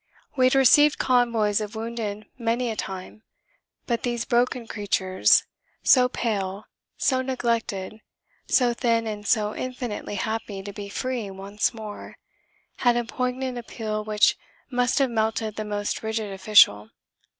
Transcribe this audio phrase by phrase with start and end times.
[0.35, 3.21] We had received convoys of wounded many a time,
[3.85, 5.43] but these broken creatures,
[5.83, 6.65] so pale,
[6.97, 8.01] so neglected,
[8.47, 12.17] so thin and so infinitely happy to be free once more,
[12.77, 14.35] had a poignant appeal which
[14.71, 16.89] must have melted the most rigid official.